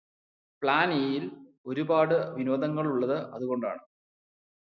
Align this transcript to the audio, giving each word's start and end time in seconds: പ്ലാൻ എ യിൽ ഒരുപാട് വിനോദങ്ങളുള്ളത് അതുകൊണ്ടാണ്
പ്ലാൻ 0.61 0.89
എ 0.93 1.01
യിൽ 1.05 1.25
ഒരുപാട് 1.65 2.15
വിനോദങ്ങളുള്ളത് 2.35 3.17
അതുകൊണ്ടാണ് 3.33 3.81